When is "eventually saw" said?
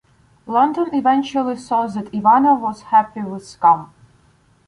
0.95-1.85